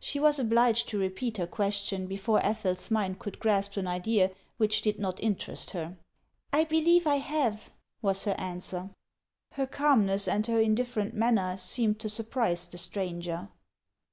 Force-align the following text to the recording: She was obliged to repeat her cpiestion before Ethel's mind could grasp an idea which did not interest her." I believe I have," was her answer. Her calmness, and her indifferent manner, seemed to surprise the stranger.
She 0.00 0.18
was 0.18 0.40
obliged 0.40 0.88
to 0.88 0.98
repeat 0.98 1.36
her 1.36 1.46
cpiestion 1.46 2.08
before 2.08 2.44
Ethel's 2.44 2.90
mind 2.90 3.20
could 3.20 3.38
grasp 3.38 3.76
an 3.76 3.86
idea 3.86 4.32
which 4.56 4.82
did 4.82 4.98
not 4.98 5.22
interest 5.22 5.70
her." 5.70 5.96
I 6.52 6.64
believe 6.64 7.06
I 7.06 7.18
have," 7.18 7.70
was 8.02 8.24
her 8.24 8.34
answer. 8.36 8.90
Her 9.52 9.68
calmness, 9.68 10.26
and 10.26 10.44
her 10.48 10.60
indifferent 10.60 11.14
manner, 11.14 11.56
seemed 11.56 12.00
to 12.00 12.08
surprise 12.08 12.66
the 12.66 12.78
stranger. 12.78 13.48